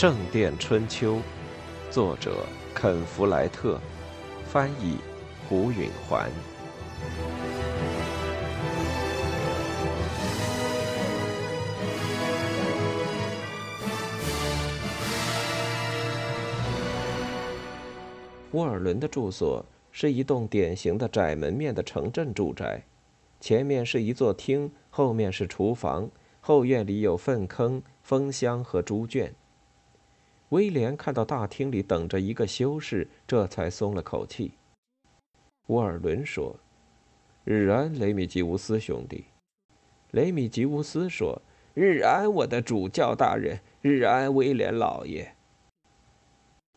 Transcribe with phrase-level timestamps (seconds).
[0.00, 1.16] 圣殿春秋》，
[1.90, 3.80] 作者肯·弗莱特，
[4.44, 4.98] 翻译
[5.48, 6.30] 胡允环。
[18.52, 22.84] 沃尔伦的住所是一栋典型的窄门面的城镇住宅，
[23.40, 26.08] 前面是一座厅，后面是厨房，
[26.40, 29.34] 后院里有粪坑、蜂箱和猪圈。
[30.50, 34.52] 威廉看到大厅里等着一个修士，这才松了口气。
[35.66, 36.56] 沃尔伦说
[37.44, 39.26] ：“日安，雷米吉乌斯兄弟。”
[40.12, 41.42] 雷米吉乌斯说
[41.74, 43.60] ：“日安，我的主教大人。
[43.82, 45.34] 日安，威廉老爷。”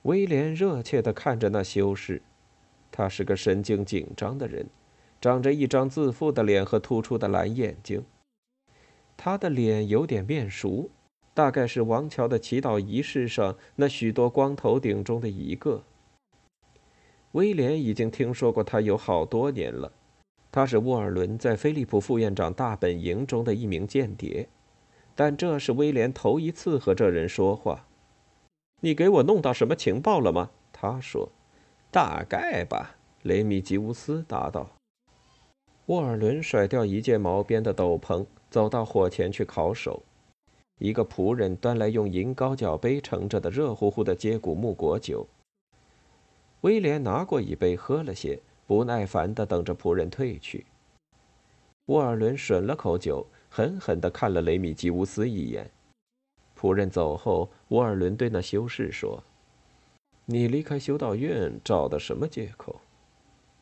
[0.03, 2.21] 威廉热切地看着那修士，
[2.91, 4.67] 他是个神经紧张的人，
[5.21, 8.03] 长着一张自负的脸和突出的蓝眼睛。
[9.15, 10.89] 他的脸有点面熟，
[11.33, 15.83] 大概是王乔的祈祷仪式上那许多光头顶中的一个。
[17.31, 19.93] 威廉已经听说过他有好多年了，
[20.51, 24.49] 他是沃尔伦在菲利普副院长大本营中的一名间谍，
[25.15, 27.87] 但这是威廉头一次和这人说话。
[28.81, 30.49] 你给我弄到什么情报了吗？
[30.73, 31.31] 他说
[31.89, 34.71] ：“大概吧。”雷米吉乌斯答道。
[35.85, 40.03] 沃尔伦甩掉一件毛边的斗篷，走到火前去烤手。
[40.81, 45.27] 一个仆人端来用银高脚杯盛着的热乎乎的接骨木果酒。
[46.61, 50.65] 威廉拿过一杯，喝了些，不耐烦地等着仆人退去。
[51.85, 55.69] 沃尔伦吮了口酒，狠狠地看了雷米吉乌斯一眼。
[56.59, 59.23] 仆人走后，沃尔伦对那修士说
[60.25, 62.81] ：“你离开修道院找的什么借口？”“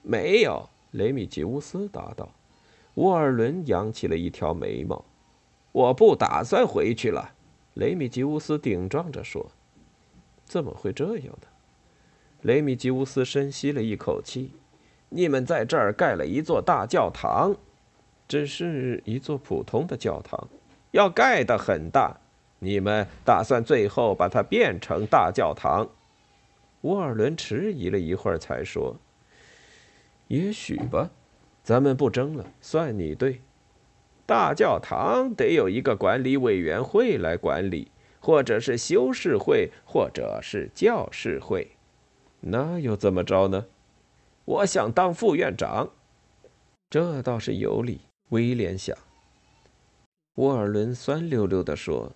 [0.01, 2.29] 没有。”雷米吉乌斯答道。
[2.93, 5.03] 沃尔伦扬起了一条眉毛。
[5.71, 7.33] “我不打算回去了。”
[7.75, 9.51] 雷米吉乌斯顶撞着说。
[10.45, 11.47] “怎么会这样呢？”
[12.41, 14.53] 雷米吉乌斯深吸了一口气。
[15.09, 17.55] “你们在这儿盖了一座大教堂，
[18.27, 20.47] 只是一座普通的教堂，
[20.91, 22.17] 要盖得很大。”
[22.61, 25.89] 你们打算最后把它变成大教堂？
[26.81, 28.97] 沃尔伦迟疑了一会儿，才说
[30.27, 31.09] ：“也许吧，
[31.63, 33.39] 咱们不争了，算你对。
[34.29, 41.71] 大教堂得有一个管理委员会来管理，或者是修士会，或者是教士会。
[42.41, 43.65] 那又怎么着呢？
[44.45, 45.89] 我想当副院长，
[46.91, 48.95] 这倒是有理。”威廉想。
[50.35, 52.11] 沃尔伦酸溜溜地说。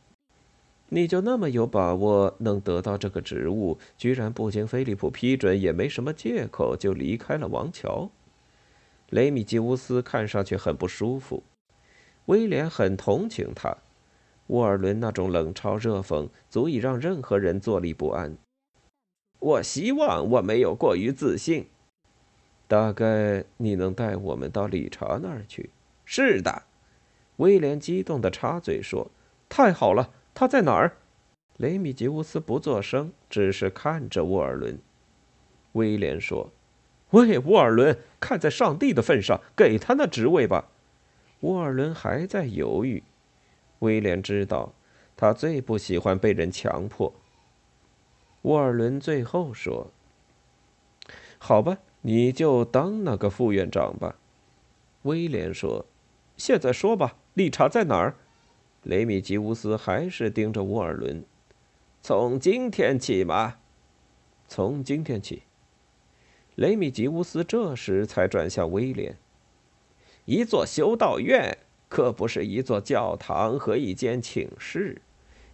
[0.90, 3.80] 你就那么有把握能得到这个职务？
[3.98, 8.12] 居然不经菲利普批准，也没什么借口就离开了王桥。
[9.10, 11.42] 雷米吉乌斯看上去很不舒服，
[12.26, 13.78] 威廉很同情他。
[14.48, 18.38] 沃尔伦那种冷嘲热讽，足以让任何人坐立不安。
[19.40, 21.68] 我希望我没有过于自信。
[22.68, 25.70] 大概你能带我们到理查那儿去？
[26.06, 26.64] 是的，
[27.38, 29.12] 威廉激动地插嘴说
[29.48, 30.98] ：“太好了！”他在哪儿？
[31.58, 34.80] 雷米吉乌斯不作声，只是看着沃尔伦。
[35.74, 36.52] 威廉说
[37.12, 40.70] ：“喂，沃尔伦，看在上帝的份上，给他那职位吧。”
[41.44, 43.04] 沃尔伦还在犹豫。
[43.80, 44.72] 威廉知道，
[45.18, 47.14] 他最不喜欢被人强迫。
[48.44, 49.92] 沃尔伦最后说
[51.38, 54.16] ：“好吧，你就当那个副院长吧。”
[55.04, 55.86] 威廉说
[56.38, 58.16] ：“现在说吧，理查在哪儿？”
[58.84, 61.26] 雷米吉乌斯还是盯着沃尔伦。
[62.02, 63.58] 从今天起嘛？
[64.48, 65.44] 从今天起。
[66.56, 69.18] 雷米吉乌斯这时才转向威廉。
[70.26, 71.58] 一座修道院
[71.90, 75.02] 可不是一座教堂和一间寝室，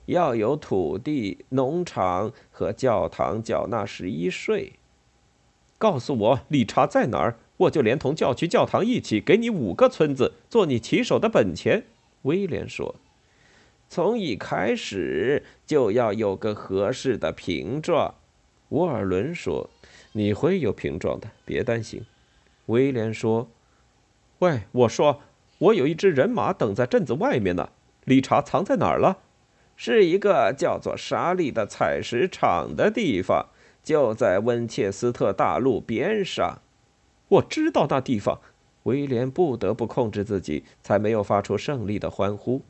[0.05, 4.73] 要有土地、农场和教堂缴纳十一税。
[5.77, 11.85] 告诉我理查在哪儿，我就连同教区教堂一起给你五个村子做你骑手的本钱。
[12.23, 12.95] 威廉说。
[13.91, 18.13] 从一开始就要有个合适的瓶状，
[18.69, 19.67] 沃尔伦说
[20.13, 22.05] ：“你会有瓶状的，别担心。”
[22.67, 23.49] 威廉说
[24.39, 25.21] ：“喂，我说，
[25.57, 27.69] 我有一支人马等在镇子外面呢。
[28.05, 29.19] 理查藏在哪儿了？
[29.75, 33.47] 是一个叫做沙利的采石场的地方，
[33.83, 36.61] 就在温切斯特大路边上。
[37.27, 38.39] 我知道那地方。”
[38.83, 42.61] 威廉不得不控制自己，才没有发出胜利的欢呼。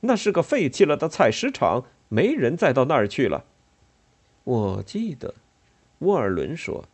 [0.00, 3.44] 那是个废弃了的采石场，没人再到那儿去了。
[4.44, 5.34] 我记得，
[5.98, 6.84] 沃尔伦说，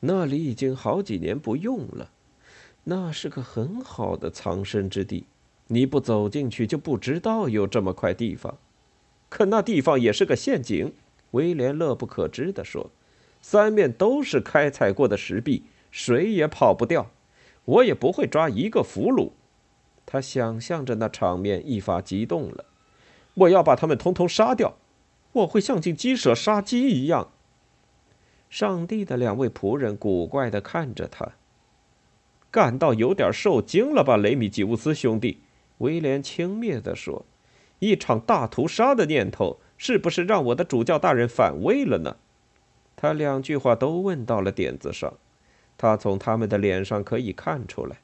[0.00, 2.12] 那里已经好几年不用了。
[2.84, 5.24] 那是个很好的藏身之地，
[5.68, 8.56] 你不走进去就不知道有这么块地方。
[9.28, 10.92] 可那地方也是个陷阱。
[11.30, 12.90] 威廉乐不可支地说
[13.42, 17.10] ：“三面都是开采过的石壁，谁也跑不掉。
[17.64, 19.30] 我也不会抓一个俘虏。”
[20.06, 22.66] 他想象着那场面，一发激动了。
[23.34, 24.74] 我要把他们通通杀掉，
[25.32, 27.32] 我会像进鸡舍杀鸡一样。
[28.48, 31.32] 上帝的两位仆人古怪地看着他，
[32.54, 35.40] 感到有点受惊了吧，雷米吉乌斯兄弟？
[35.78, 37.26] 威廉轻蔑地说
[37.80, 42.16] ：“一场大屠杀的念头，是不是让我的主教大人反胃了呢？”
[42.94, 45.14] 他两句话都问到了点子上，
[45.76, 47.96] 他从他们的脸上可以看出来。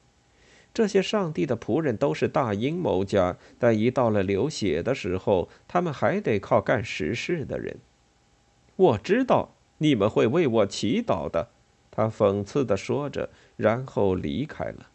[0.73, 7.77] 这些上帝的仆人都是大阴谋家，但一到了流血的时候，他们还得靠干实事的人。
[8.75, 11.47] 我知道你们会为我祈祷的，
[11.89, 13.29] 他讽刺地说着，
[13.61, 14.87] 然后离开了。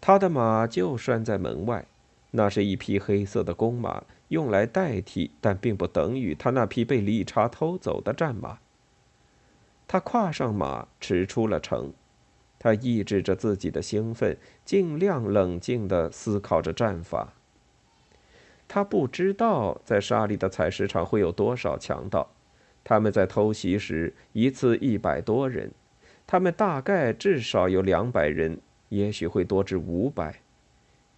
[0.00, 1.86] 他的马就拴在门外，
[2.30, 8.58] 那是一匹黑色的公马，用来代替，但并不等于他那匹被理查偷走的战马。
[9.86, 11.92] 他跨上马，驰出了城。
[12.58, 17.34] 他抑制着自己的兴奋，尽量冷静地思考着战法。
[18.68, 22.30] 他不知道在沙里的采石场会有多少强盗，
[22.84, 25.72] 他们在偷袭时一次一百多人，
[26.32, 28.58] 他们大概至少有两百人，
[28.88, 30.40] 也许会多至五百。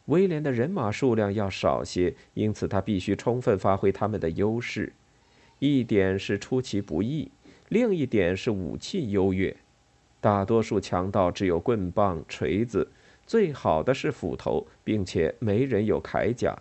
[0.06, 4.92] 威廉的人马数量要少些，因此他必须充分发挥他们的优势。
[5.60, 7.30] 一点是出其不意，
[7.68, 9.56] 另一点是武器优越。
[10.20, 12.90] 大多数强盗只有棍棒、锤子，
[13.24, 16.58] 最好的是斧头，并且没人有铠甲。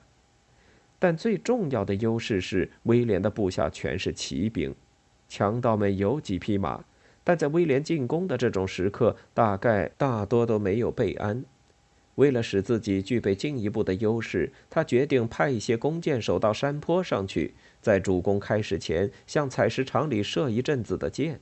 [0.99, 4.75] 但最重要的优势是，威廉的部下全是骑兵。
[5.27, 6.85] 强盗们有几匹马，
[7.23, 11.45] 但在威廉进攻的这种时刻，大概大多都没有备鞍。
[12.15, 21.39] 为了使自己具备进一步的优势，他决定派一些弓箭手到山坡上去，在主攻开始前，向采石场里射一阵子的箭。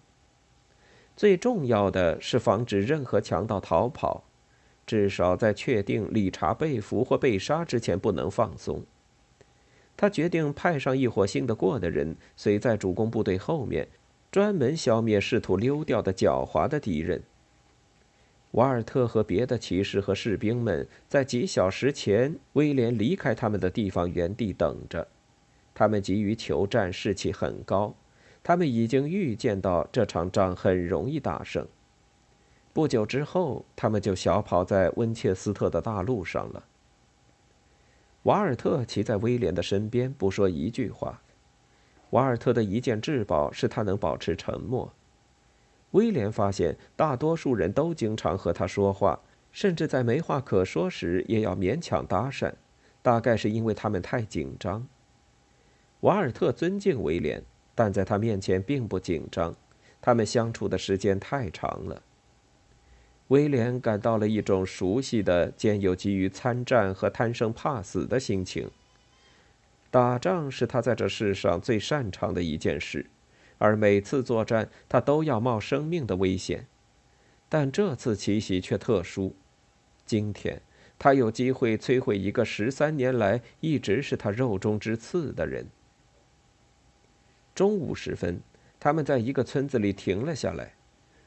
[1.18, 4.24] 最重要的是防止任何强盗逃跑，
[4.88, 8.86] 至少在确定理查被俘或被杀之前不能放松。
[9.98, 13.90] 他决定派上一伙信得过的人，随在主攻部队后面，
[14.32, 17.22] 专门消灭试图溜掉的狡猾的敌人。
[18.52, 25.08] 瓦尔特和别的骑士和士兵们在几小时前，威廉离开他们的地方原地等着，
[25.74, 27.94] 他们急于求战，士气很高。
[28.44, 31.68] 他们已经预见到这场仗很容易打胜。
[32.74, 36.64] 不久之后，他们就小跑在温切斯特的大路上了。
[38.24, 41.22] 瓦尔特骑在威廉的身边，不说一句话。
[42.12, 44.94] 瓦尔特的一件至宝是他能保持沉默。
[45.92, 49.20] 威廉发现，大多数人都经常和他说话，
[49.52, 52.54] 甚至在没话可说时也要勉强搭讪，
[53.02, 54.88] 大概是因为他们太紧张。
[56.02, 57.44] 瓦尔特尊敬威廉。
[57.74, 59.56] 但在他面前并不紧张，
[60.02, 62.04] 他们相处的时间太长了。
[63.30, 68.70] 威廉感到了一种熟悉的、兼有急于参战和贪生怕死的心情。
[69.92, 73.06] 打仗是他在这世上最擅长的一件事，
[73.58, 76.66] 而每次作战他都要冒生命的危险。
[77.50, 79.36] 但这次奇袭却特殊，
[80.06, 80.62] 今天
[80.98, 85.68] 他有机会摧毁一个十三年来一直是他肉中之刺的人。
[87.54, 88.40] 中午时分，
[88.80, 90.74] 他们在一个村子里停了下来。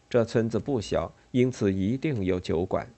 [0.08, 2.88] 这村子不小，因此一定有酒馆。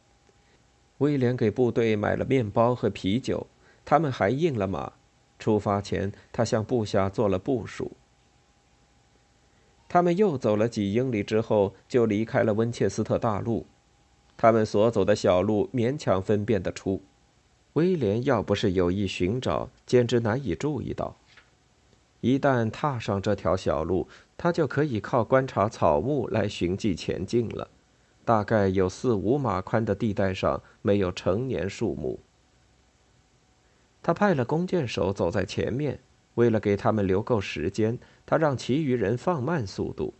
[0.98, 3.48] 威廉给部队买了面包和啤酒，
[3.84, 4.92] 他们还印了马。
[5.38, 7.92] 出发前，他向部下做了部署。
[9.88, 13.66] 他们又走了几英里之后，就离开了温切斯特大路。
[14.36, 17.00] 他们所走的小路勉强分辨得出，
[17.74, 21.16] 威廉要不是有意寻找，简直难以注意到。
[22.20, 27.68] 一旦踏上这条小路，他就可以靠观察草木来寻迹前进了。
[28.24, 32.18] 大概有四五码宽的地带上没有成年树木。
[34.06, 35.98] 他派了弓箭手走在前面，
[36.36, 40.14] 为了给他们留够时间，他让其余人放慢速度。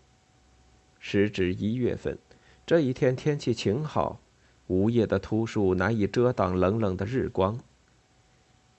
[0.98, 2.18] 时值一月份，
[2.66, 4.18] 这一天天气晴好，
[4.66, 7.60] 无叶的秃树难以遮挡冷冷的日光。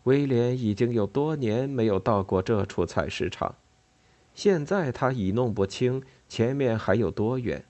[0.04, 3.56] 威廉已经有多年没有到过这处采石场，
[4.34, 7.64] 现在他已弄不清前面还有多远。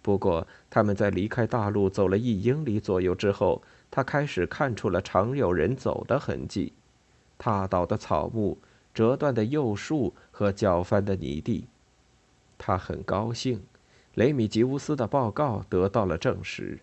[0.00, 3.62] 不过，他们在离开大路走了一英里左右之后，
[3.94, 6.72] 他开始看出了常有人走的痕迹：
[7.36, 8.56] 踏倒的草木、
[8.94, 11.66] 折断的幼树和搅翻的泥地。
[12.56, 13.62] 他很高兴，
[14.14, 16.78] 雷米吉乌斯的报告得到了证实。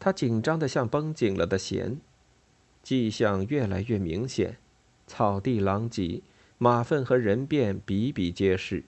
[0.00, 1.98] 他紧张的像绷紧了的弦。
[2.82, 4.58] 迹象越来越明显，
[5.06, 6.20] 草地狼藉，
[6.58, 8.82] 马粪和人便比比皆是。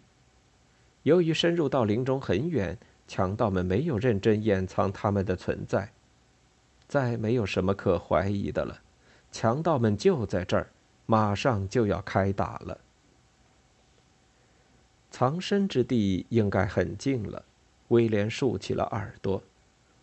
[1.04, 2.76] 由于深入到林中很远，
[3.06, 5.90] 强盗们没有认真掩藏他们的存在。
[6.88, 8.80] 再没有什么可怀疑的了，
[9.32, 10.70] 强盗们就在这儿，
[11.04, 12.78] 马上就要开打了。
[15.10, 17.44] 藏身之地应该很近了，
[17.88, 19.42] 威廉竖起了耳朵，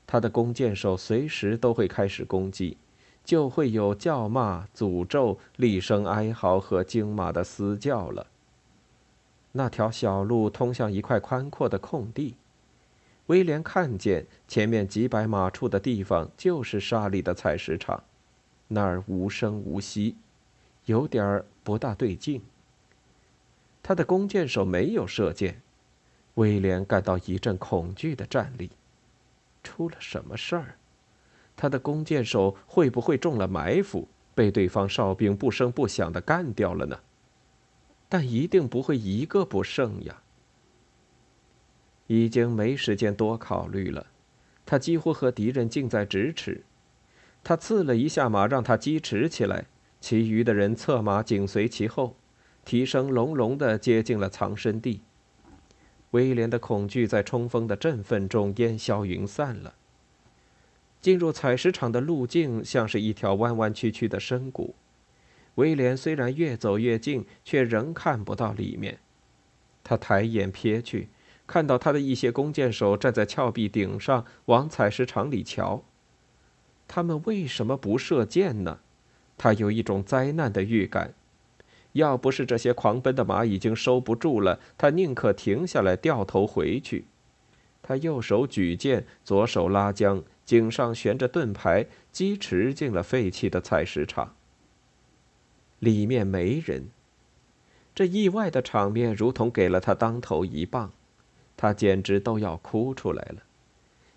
[0.05, 2.75] 他的弓箭手随时都会开始攻击，
[3.23, 8.27] 就会有叫骂、诅咒、厉声哀嚎和惊马的嘶叫了。
[9.53, 12.35] 那条小路通向一块宽阔的空地。
[13.27, 18.03] 威廉看见前面几百码处的地方就是沙利的采石场，
[18.67, 20.15] 那儿无声无息，
[20.85, 22.41] 有点儿不大对劲。
[23.81, 25.61] 他的弓箭手没有射箭，
[26.35, 28.69] 威廉感到一阵恐惧的战栗。
[29.63, 30.75] 出了什么事儿？
[31.55, 36.99] 他的弓箭手会不会中了埋伏，被对方哨兵不声不响的干掉了呢？
[38.09, 40.21] 但一定不会一个不剩呀。
[42.13, 44.05] 已经没时间多考虑了，
[44.67, 46.63] 他几乎和敌人近在咫尺。
[47.43, 49.65] 他刺了一下马，让他疾驰起来，
[49.99, 52.15] 其余的人策马紧随其后，
[52.63, 55.01] 蹄声隆隆地接近了藏身地。
[56.11, 59.73] 威廉的恐惧在冲锋的振奋中烟消云散了。
[61.01, 64.75] 进入采石场的路径像是一条弯弯曲曲的深谷，
[65.55, 68.99] 威廉虽然越走越近，却仍看不到里面。
[69.83, 71.09] 他抬眼瞥去。
[71.45, 75.83] 看到他的一些弓箭手站在峭壁顶上，往采石场里瞧。
[76.87, 78.79] 他们为什么不射箭呢？
[79.37, 81.13] 他有一种灾难的预感。
[81.93, 87.05] 要不是这些狂奔的马已经收不住了，他宁可停下来，掉头回去。
[87.81, 94.33] 他右手举剑，左手拉缰，颈上悬着盾牌，疾驰进了废弃的采石场。
[95.79, 96.89] 里面没人。
[97.93, 100.91] 这意外的场面如同给了他当头一棒。
[101.63, 103.41] 他简直都要哭出来了，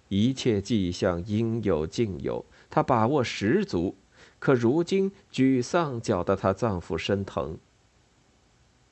[0.09, 3.95] 一切迹象应有尽有，他把握十足，
[4.41, 7.57] 可如今沮丧搅得他脏腑生疼。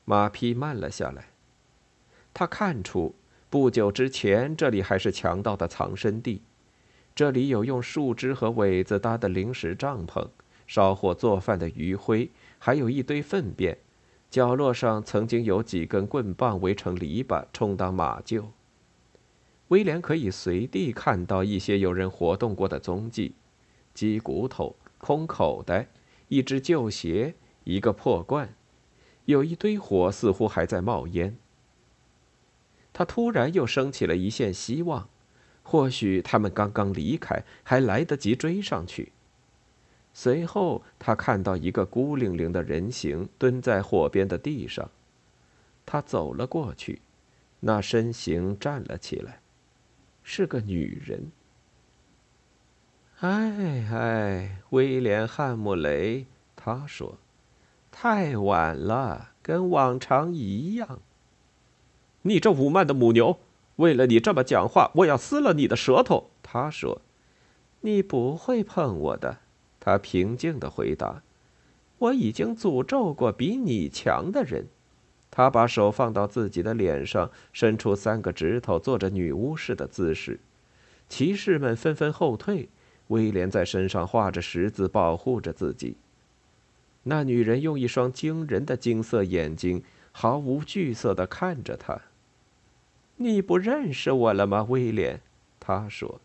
[0.04, 1.30] 马匹慢了下来，
[2.32, 3.16] 他看出
[3.50, 6.40] 不久之前这里还是强盗的藏身地，
[7.12, 10.28] 这里有用树枝和苇子搭的临时帐篷，
[10.68, 12.30] 烧火做饭的余灰，
[12.61, 13.76] 还有一堆粪便。
[14.34, 18.46] 角落上曾经有几根棍棒围成篱笆，充当马厩。
[19.68, 23.36] 威廉可以随地看到一些有人活动过的踪迹：
[23.94, 25.86] 鸡骨头、空口袋、
[26.26, 28.52] 一只旧鞋、一个破罐，
[29.26, 31.36] 有一堆火似乎还在冒烟。
[32.92, 35.08] 他突然又升起了一线希望，
[35.62, 39.12] 或许他们刚刚离开，还来得及追上去。
[40.16, 44.88] 随后，他看到一个孤零零的人形蹲在火边的地上。
[45.85, 47.02] 他走了过去，
[47.59, 49.40] 那身形站了起来，
[50.23, 51.33] 是个女人。
[53.18, 57.18] 哎哎，威廉·汉姆雷，他说
[57.90, 61.00] ：“太晚了，跟往常一样。”
[62.23, 63.40] 你这武慢的母牛，
[63.76, 66.30] 为了你这么讲话，我要撕了你的舌头。
[66.42, 67.02] 他说
[67.83, 69.38] ：“你不会碰我的。”
[69.84, 71.22] 他平静地回答
[71.98, 74.64] ：“我已经诅咒过比你强的人。”
[75.30, 80.40] 他把手放到自己的脸上，伸出三个指头，做着女巫式的姿势。
[81.10, 82.70] 骑士们纷纷后退。
[83.08, 85.98] 威廉在身上画着十字，保护着自己。
[87.02, 92.00] 那女人用一双惊人的金色眼睛，毫无惧色地看着他。
[93.16, 95.20] “你不认识我了吗，威廉？”
[95.60, 96.18] 他说。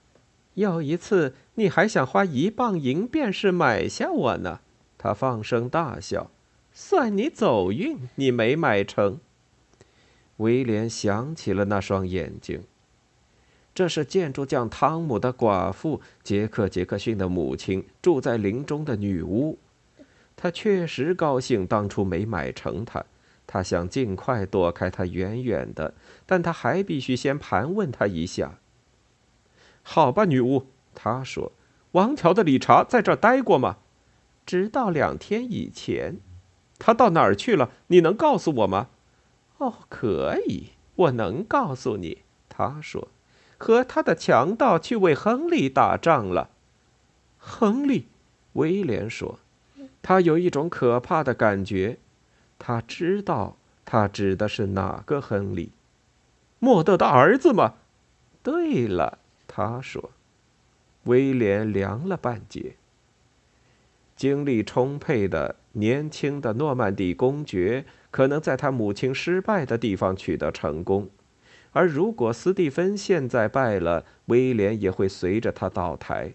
[0.59, 4.59] 有一次，你还想花一磅银便是买下我呢？
[4.97, 6.29] 他放声大笑，
[6.73, 9.21] 算你走运，你没买成。
[10.35, 12.63] 威廉想起了那双眼睛。
[13.73, 19.57] 这是建筑匠汤姆的寡妇杰克·杰克逊的母亲，住在林中的女巫。
[20.35, 23.05] 他确实高兴当初没买成他，
[23.47, 25.93] 他想尽快躲开他远远的，
[26.25, 28.59] 但他还必须先盘问他一下。
[29.83, 31.51] 好吧，女巫，她说
[31.93, 33.77] ：“王条的理查在这儿待过吗？”
[34.45, 36.17] 直到两天以前，
[36.79, 37.69] 他到哪儿去了？
[37.87, 38.87] 你能告诉我吗？
[39.59, 42.23] 哦，可以，我能告诉你。
[42.47, 43.09] 他说
[43.59, 46.49] ：“和他的强盗去为亨利打仗了。”
[47.37, 48.07] 亨利，
[48.53, 49.37] 威廉说
[50.01, 51.99] ：“他有一种可怕的感觉，
[52.57, 53.55] 他知道
[53.85, 55.73] 他指的是哪个亨利？
[56.57, 57.75] 莫德的儿子吗？”
[58.41, 59.18] 对了。
[59.67, 60.11] 他说
[61.03, 62.75] ：“威廉凉了半截。
[64.15, 71.09] 精力充沛的年轻的诺曼底公爵可能在他母亲失败的地方取得成功，
[71.71, 76.33] 而如果斯蒂芬现在败了，威廉也会随着他倒台。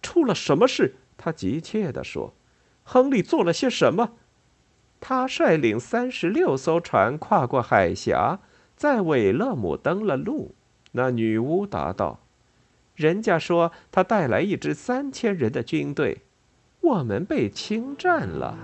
[0.00, 0.96] 出了什么事？
[1.16, 2.34] 他急切地说
[2.82, 4.14] ：“亨利做了些什么？”
[5.00, 8.40] 他率领三十六艘船跨过海峡，
[8.76, 10.54] 在韦勒姆登了陆。
[10.92, 12.20] 那女巫答道
[12.94, 16.22] ：“人家说他带来一支三千人的军队，
[16.80, 18.56] 我们被侵占了。”